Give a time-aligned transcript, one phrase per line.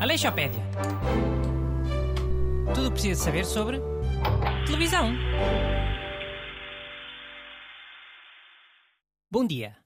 [0.00, 0.62] Aleixopédia.
[2.74, 3.80] Tudo o que precisa saber sobre
[4.66, 5.12] televisão.
[9.30, 9.76] Bom dia.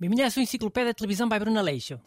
[0.00, 2.00] Bem-vindo à sua enciclopédia de televisão by Bruno Aleixo.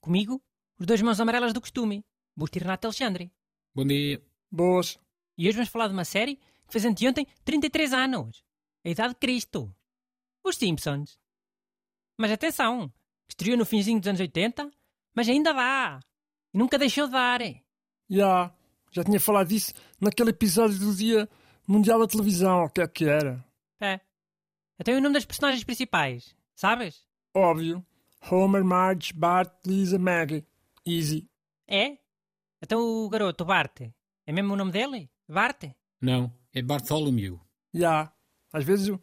[0.00, 0.40] Comigo,
[0.78, 2.04] os dois mãos amarelas do costume,
[2.34, 3.30] Busto e Renato Alexandre.
[3.74, 4.22] Bom dia.
[4.50, 4.98] Boas.
[5.36, 8.42] E hoje vamos falar de uma série que fez anteontem 33 anos.
[8.84, 9.74] A Idade de Cristo.
[10.44, 11.18] Os Simpsons.
[12.18, 12.92] Mas atenção,
[13.28, 14.70] estreou no finzinho dos anos 80,
[15.14, 16.00] mas ainda dá.
[16.52, 17.40] E nunca deixou de dar.
[18.08, 18.52] Já.
[18.92, 21.28] Já tinha falado disso naquele episódio do Dia
[21.66, 23.44] Mundial da Televisão, o que é que era?
[23.80, 24.00] É.
[24.78, 27.06] Até o nome das personagens principais, sabes?
[27.34, 27.86] Óbvio.
[28.28, 30.44] Homer, Marge, Bart, Lisa, Maggie.
[30.84, 31.28] Easy.
[31.68, 31.96] É?
[32.60, 33.80] Então o garoto, o Bart,
[34.26, 35.08] é mesmo o nome dele?
[35.28, 35.64] Bart?
[36.00, 37.40] Não, é Bartholomew.
[37.72, 38.12] Já.
[38.52, 39.00] Às vezes o,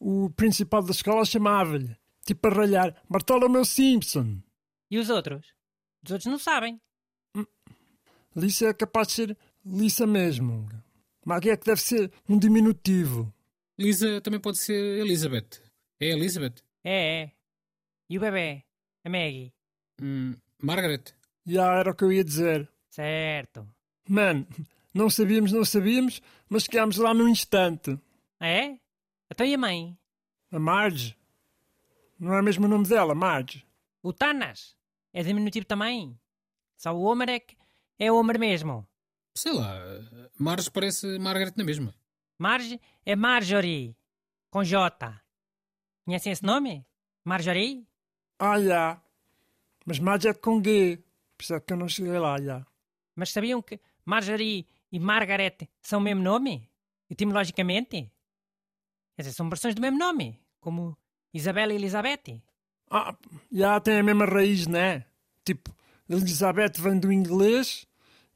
[0.00, 4.40] o principal da escola chamava-lhe, tipo a ralhar, Bartolomeu Simpson.
[4.90, 5.54] E os outros?
[6.04, 6.80] Os outros não sabem.
[8.34, 10.68] Lisa é capaz de ser Lisa mesmo.
[11.24, 13.32] Maggie é que deve ser um diminutivo.
[13.78, 15.60] Lisa também pode ser Elizabeth.
[16.00, 16.62] É Elizabeth?
[16.84, 17.32] É, é.
[18.08, 18.64] E o bebê?
[19.04, 19.52] A Maggie?
[20.00, 21.14] Hum, Margaret.
[21.46, 22.68] Já era o que eu ia dizer.
[22.90, 23.68] Certo.
[24.08, 24.46] Mano,
[24.94, 27.98] não sabíamos, não sabíamos, mas chegámos lá num instante.
[28.40, 28.78] Ah, é?
[29.30, 29.98] Então e a mãe?
[30.50, 31.16] A Marge?
[32.18, 33.64] Não é mesmo o nome dela, Marge?
[34.02, 34.76] O Tanas?
[35.12, 36.18] É diminutivo também.
[36.76, 37.56] Só o Homer é que
[37.98, 38.86] é o Homer mesmo.
[39.34, 39.72] Sei lá,
[40.38, 41.94] Marge parece Margaret na mesma.
[42.38, 43.96] Marge é Marjorie.
[44.50, 45.22] Com J.
[46.04, 46.86] Conhecem esse nome?
[47.24, 47.86] Marjorie?
[48.38, 49.02] Ah, já.
[49.84, 50.96] Mas Marge é com G.
[51.36, 52.66] Por isso é que eu não cheguei lá, já.
[53.14, 56.70] Mas sabiam que Marjorie e Margaret são o mesmo nome?
[57.10, 58.10] Etimologicamente?
[59.18, 60.96] Quer dizer, são versões do mesmo nome, como
[61.34, 62.40] Isabela e Elizabeth.
[62.88, 63.16] Ah,
[63.50, 65.06] já tem a mesma raiz, né?
[65.44, 65.74] Tipo,
[66.08, 67.84] Elizabeth vem do inglês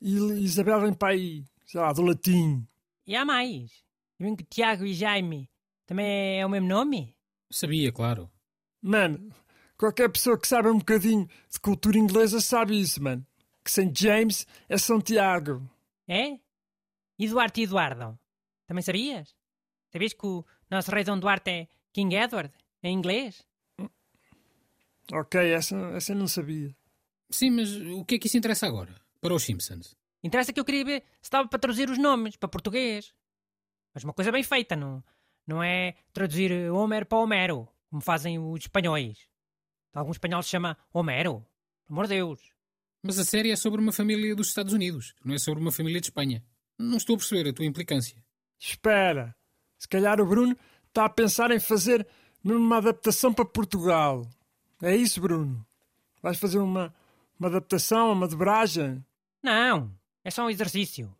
[0.00, 2.66] e Isabel vem para aí, sei lá, do latim.
[3.06, 3.70] E há mais.
[4.18, 5.48] Sabiam que Tiago e Jaime
[5.86, 7.16] também é o mesmo nome?
[7.48, 8.28] Sabia, claro.
[8.82, 9.32] Mano,
[9.78, 13.24] qualquer pessoa que saiba um bocadinho de cultura inglesa sabe isso, mano.
[13.64, 13.92] Que St.
[13.94, 15.62] James é São Tiago.
[16.08, 16.40] É?
[17.16, 18.18] E Duarte e Eduardo?
[18.66, 19.32] Também sabias?
[19.92, 22.52] Sabias que o nosso rei Dom Duarte é King Edward,
[22.82, 23.46] em inglês?
[25.12, 26.74] Ok, essa, essa eu não sabia.
[27.30, 28.94] Sim, mas o que é que isso interessa agora?
[29.20, 29.94] Para os Simpsons.
[30.22, 33.12] Interessa que eu queria ver se dava para traduzir os nomes para português.
[33.92, 35.02] Mas uma coisa bem feita, não,
[35.46, 39.18] não é traduzir Homer para Homero, como fazem os espanhóis.
[39.92, 41.44] Algum espanhol se chama Homero.
[41.86, 42.40] Pelo amor de Deus.
[43.02, 46.00] Mas a série é sobre uma família dos Estados Unidos, não é sobre uma família
[46.00, 46.42] de Espanha.
[46.78, 48.24] Não estou a perceber a tua implicância.
[48.58, 49.36] Espera,
[49.82, 50.56] se calhar o Bruno
[50.86, 52.06] está a pensar em fazer
[52.44, 54.24] uma adaptação para Portugal.
[54.80, 55.66] É isso, Bruno?
[56.22, 56.94] Vais fazer uma,
[57.36, 59.04] uma adaptação, uma dobragem?
[59.42, 61.12] Não, é só um exercício.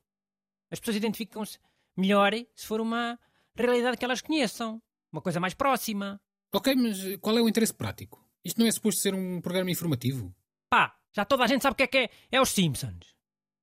[0.70, 1.58] As pessoas identificam-se
[1.96, 3.18] melhor se for uma
[3.56, 4.80] realidade que elas conheçam.
[5.10, 6.20] Uma coisa mais próxima.
[6.54, 8.24] Ok, mas qual é o interesse prático?
[8.44, 10.32] Isto não é suposto ser um programa informativo?
[10.70, 13.12] Pá, já toda a gente sabe o que é que é, é os Simpsons.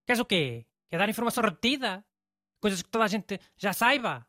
[0.05, 0.65] Queres o quê?
[0.89, 2.03] Quer dar informação repetida?
[2.59, 4.27] Coisas que toda a gente já saiba?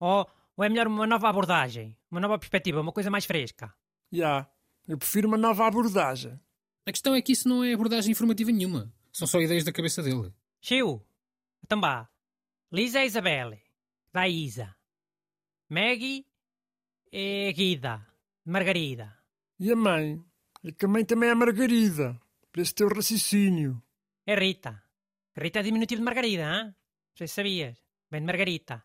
[0.00, 1.96] Ou, ou é melhor uma nova abordagem?
[2.10, 2.80] Uma nova perspectiva?
[2.80, 3.72] Uma coisa mais fresca?
[4.10, 4.50] Já,
[4.88, 6.40] eu prefiro uma nova abordagem.
[6.86, 8.92] A questão é que isso não é abordagem informativa nenhuma.
[9.12, 10.32] São só ideias da cabeça dele.
[10.60, 11.04] Chiu,
[11.62, 12.08] então vá.
[12.72, 13.60] Lisa é Isabelle,
[14.12, 14.74] da Isa.
[15.68, 16.26] Maggie
[17.12, 18.04] é Guida,
[18.44, 19.16] Margarida.
[19.58, 20.20] E a mãe?
[20.64, 22.18] E que a mãe também é Margarida.
[22.50, 23.82] Por esse teu raciocínio.
[24.26, 24.82] É Rita.
[25.36, 26.64] Rita é diminutivo de Margarida, hã?
[26.64, 26.74] Não
[27.16, 27.78] sei se sabias.
[28.10, 28.84] Vem de Margarita.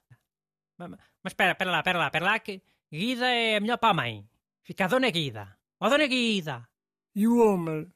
[0.78, 3.90] Ma- ma- Mas espera, espera lá, espera lá, espera lá que Guida é melhor para
[3.90, 4.28] a mãe.
[4.64, 5.58] Fica a Dona Guida.
[5.80, 6.68] Ó Dona Guida.
[7.14, 7.88] E o Homer?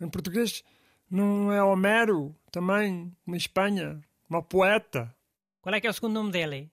[0.00, 0.62] Em português
[1.10, 2.34] não é Homero?
[2.52, 4.00] Também, como em Espanha?
[4.28, 5.14] Uma poeta?
[5.60, 6.70] Qual é que é o segundo nome dele?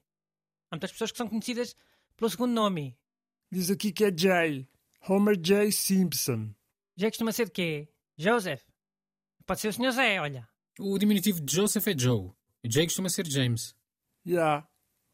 [0.70, 1.76] Há muitas pessoas que são conhecidas
[2.16, 2.98] pelo segundo nome.
[3.52, 4.68] Diz aqui que é Jay.
[5.08, 5.72] Homer J.
[5.72, 6.54] Simpson.
[6.96, 7.88] Já costuma ser de quê?
[8.18, 8.64] Joseph?
[9.46, 9.92] Pode ser o Sr.
[9.92, 10.48] Zé, olha.
[10.80, 12.32] O diminutivo de Joseph é Joe.
[12.66, 13.76] Jay costuma ser James.
[14.26, 14.68] Já.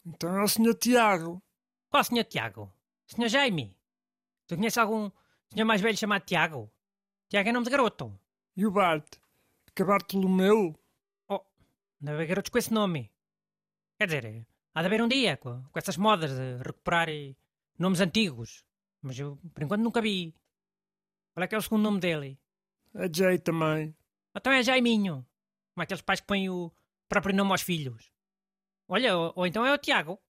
[0.05, 0.75] Então é o Sr.
[0.75, 1.41] Tiago.
[1.89, 2.25] Qual Sr.
[2.25, 2.73] Tiago?
[3.07, 3.27] Sr.
[3.27, 3.77] Jaime?
[4.47, 5.11] Tu conheces algum
[5.51, 6.71] senhor mais velho chamado Tiago?
[7.29, 8.19] Tiago é nome de garoto.
[8.55, 9.07] E o Bart?
[9.75, 10.77] Que Bartolomeu?
[11.29, 11.41] Oh,
[11.99, 13.11] deve haver garotos com esse nome.
[13.97, 17.35] Quer dizer, há de haver um dia com, com essas modas de recuperar eh,
[17.77, 18.65] nomes antigos.
[19.01, 20.35] Mas eu, por enquanto, nunca vi.
[21.33, 22.39] Qual é que é o segundo nome dele?
[22.93, 23.95] É Jay também.
[24.35, 25.25] Então é Jaiminho.
[25.73, 26.71] Como aqueles pais que põem o
[27.07, 28.11] próprio nome aos filhos.
[28.91, 30.19] Olha, ou, ou então é o Tiago.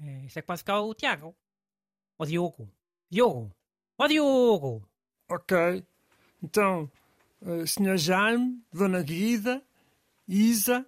[0.00, 1.34] É, isso é que pode ficar o Tiago.
[2.16, 2.70] Ó Diogo.
[3.10, 3.52] Diogo.
[3.98, 4.88] Ó Diogo.
[5.28, 5.84] Ok.
[6.40, 6.88] Então,
[7.42, 7.98] uh, Sr.
[7.98, 9.60] Jaime, Dona Guida,
[10.28, 10.86] Isa,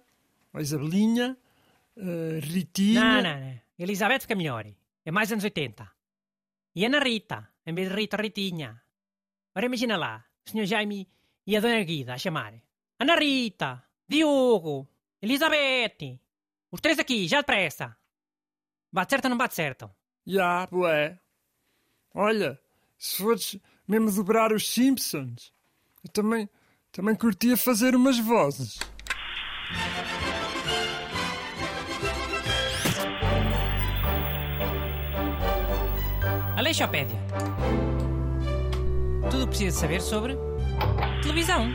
[0.53, 1.37] a Isabelinha,
[1.97, 3.03] uh, Ritinha...
[3.03, 3.59] Não, não, não.
[3.77, 4.65] Elizabeth fica melhor.
[5.03, 5.85] É mais anos 80.
[6.75, 8.81] E Ana Rita, em vez de Rita, Ritinha.
[9.53, 10.65] Ora, imagina lá, o Sr.
[10.65, 11.09] Jaime
[11.45, 12.53] e a Dona Guida a chamar.
[12.97, 14.87] Ana Rita, Diogo,
[15.21, 16.21] Elizabeth.
[16.71, 17.95] Os três aqui, já depressa.
[18.91, 19.89] Bate certo ou não bate certo?
[20.25, 21.19] Já, bué.
[22.13, 22.59] Olha,
[22.97, 25.53] se fores mesmo dobrar os Simpsons,
[26.03, 26.49] eu também,
[26.91, 28.79] também curtia fazer umas vozes.
[36.57, 37.17] Aleixopédia.
[39.29, 40.35] Tudo o que precisa saber sobre
[41.21, 41.69] televisão.